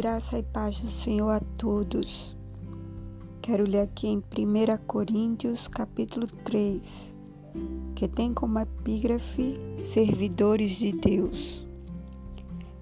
[0.00, 2.34] Graça e paz do Senhor a todos.
[3.42, 4.22] Quero ler aqui em 1
[4.86, 7.14] Coríntios, capítulo 3,
[7.94, 11.68] que tem como epígrafe Servidores de Deus.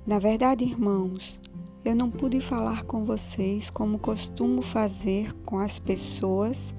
[0.07, 1.41] Na verdade, irmãos,
[1.85, 6.73] eu não pude falar com vocês como costumo fazer com as pessoas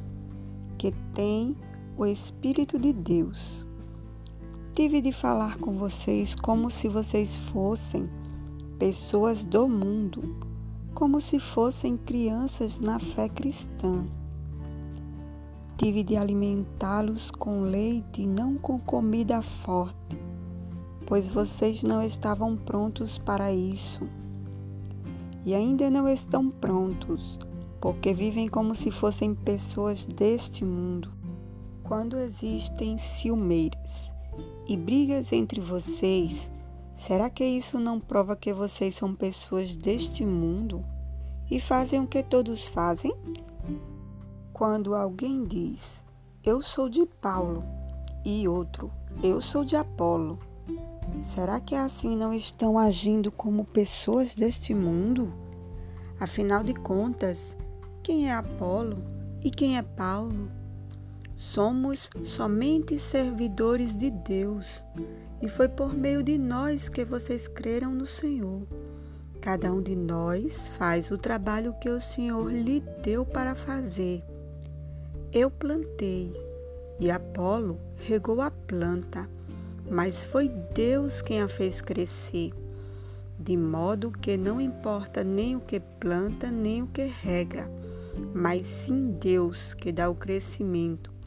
[0.77, 1.53] que têm
[1.97, 3.67] o Espírito de Deus.
[4.73, 8.09] Tive de falar com vocês como se vocês fossem
[8.79, 10.37] pessoas do mundo,
[10.95, 14.07] como se fossem crianças na fé cristã.
[15.77, 20.17] Tive de alimentá-los com leite e não com comida forte,
[21.05, 24.07] pois vocês não estavam prontos para isso.
[25.45, 27.37] E ainda não estão prontos,
[27.81, 31.11] porque vivem como se fossem pessoas deste mundo.
[31.83, 34.13] Quando existem ciumeiras
[34.67, 36.49] e brigas entre vocês,
[36.99, 40.83] Será que isso não prova que vocês são pessoas deste mundo
[41.49, 43.15] e fazem o que todos fazem?
[44.51, 46.03] Quando alguém diz,
[46.43, 47.63] eu sou de Paulo,
[48.25, 48.91] e outro,
[49.23, 50.39] eu sou de Apolo,
[51.23, 55.33] será que assim não estão agindo como pessoas deste mundo?
[56.19, 57.55] Afinal de contas,
[58.03, 58.97] quem é Apolo
[59.41, 60.51] e quem é Paulo?
[61.39, 64.83] Somos somente servidores de Deus
[65.41, 68.67] e foi por meio de nós que vocês creram no Senhor.
[69.39, 74.21] Cada um de nós faz o trabalho que o Senhor lhe deu para fazer.
[75.31, 76.33] Eu plantei
[76.99, 79.29] e Apolo regou a planta,
[79.89, 82.51] mas foi Deus quem a fez crescer.
[83.39, 87.71] De modo que não importa nem o que planta, nem o que rega,
[88.33, 91.17] mas sim Deus que dá o crescimento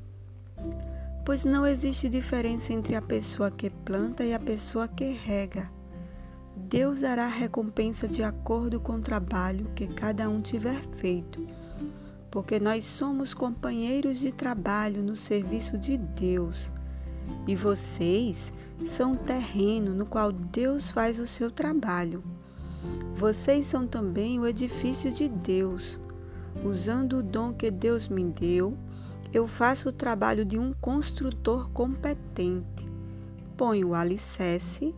[1.25, 5.71] pois não existe diferença entre a pessoa que planta e a pessoa que rega.
[6.57, 11.47] Deus dará recompensa de acordo com o trabalho que cada um tiver feito,
[12.31, 16.71] porque nós somos companheiros de trabalho no serviço de Deus.
[17.47, 22.23] E vocês são terreno no qual Deus faz o seu trabalho.
[23.15, 25.99] Vocês são também o edifício de Deus.
[26.65, 28.77] Usando o dom que Deus me deu,
[29.33, 32.87] eu faço o trabalho de um construtor competente.
[33.57, 34.95] Ponho o alicerce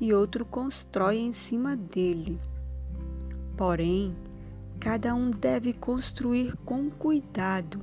[0.00, 2.40] e outro constrói em cima dele.
[3.56, 4.16] Porém,
[4.78, 7.80] cada um deve construir com cuidado,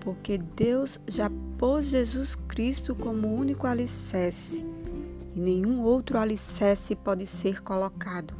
[0.00, 4.64] porque Deus já pôs Jesus Cristo como único alicerce
[5.34, 8.34] e nenhum outro alicerce pode ser colocado.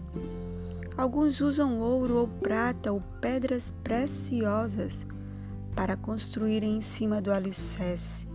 [0.97, 5.05] Alguns usam ouro ou prata ou pedras preciosas
[5.75, 8.29] para construírem em cima do alicerce,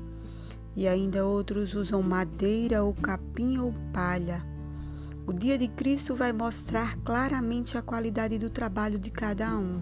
[0.76, 4.46] e ainda outros usam madeira ou capim ou palha.
[5.26, 9.82] O dia de Cristo vai mostrar claramente a qualidade do trabalho de cada um,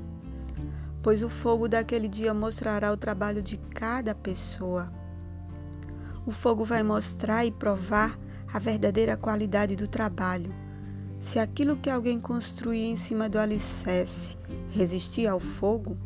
[1.02, 4.92] pois o fogo daquele dia mostrará o trabalho de cada pessoa.
[6.26, 8.20] O fogo vai mostrar e provar
[8.54, 10.54] a verdadeira qualidade do trabalho.
[11.20, 14.36] Se aquilo que alguém construía em cima do alicerce
[14.70, 15.98] resistia ao fogo,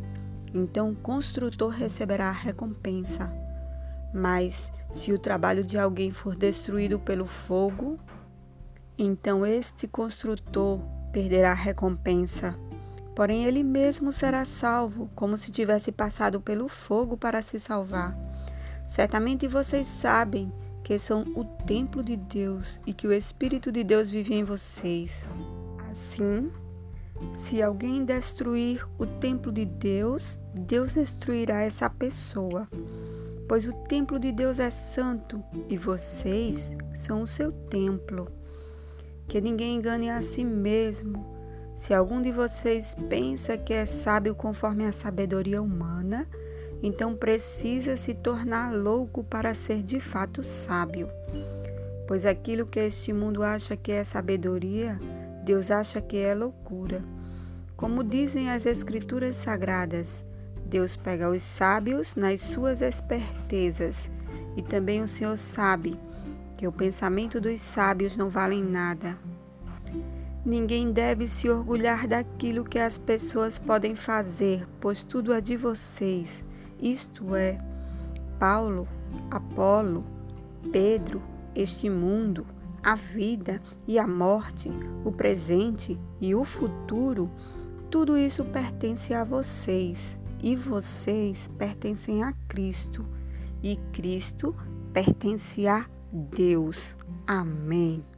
[0.54, 3.32] então o construtor receberá a recompensa.
[4.14, 8.00] Mas se o trabalho de alguém for destruído pelo fogo,
[8.98, 10.82] então este construtor
[11.12, 12.58] perderá a recompensa.
[13.16, 18.18] Porém, ele mesmo será salvo, como se tivesse passado pelo fogo para se salvar.
[18.86, 20.52] Certamente vocês sabem
[20.84, 25.30] que são o templo de Deus e que o Espírito de Deus vive em vocês.
[25.90, 26.52] Assim,
[27.34, 32.68] se alguém destruir o templo de Deus, Deus destruirá essa pessoa,
[33.48, 38.28] pois o templo de Deus é santo e vocês são o seu templo.
[39.28, 41.26] Que ninguém engane a si mesmo.
[41.76, 46.28] Se algum de vocês pensa que é sábio conforme a sabedoria humana,
[46.84, 51.09] então precisa se tornar louco para ser de fato sábio.
[52.08, 55.00] Pois aquilo que este mundo acha que é sabedoria,
[55.43, 57.03] Deus acha que é loucura.
[57.76, 60.23] Como dizem as Escrituras Sagradas,
[60.66, 64.11] Deus pega os sábios nas suas espertezas,
[64.55, 65.99] e também o Senhor sabe
[66.58, 69.17] que o pensamento dos sábios não vale nada.
[70.46, 76.46] Ninguém deve se orgulhar daquilo que as pessoas podem fazer, pois tudo é de vocês,
[76.82, 77.59] isto é,
[78.40, 78.87] Paulo,
[79.29, 80.03] Apolo,
[80.72, 81.22] Pedro,
[81.55, 82.46] este mundo,
[82.84, 84.70] a vida e a morte,
[85.06, 87.30] o presente e o futuro,
[87.90, 93.06] tudo isso pertence a vocês e vocês pertencem a Cristo
[93.62, 94.56] e Cristo
[94.94, 96.96] pertence a Deus.
[97.28, 98.10] Amém.